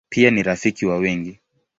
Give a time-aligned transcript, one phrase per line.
[0.09, 1.39] Pia ni rafiki wa wengi.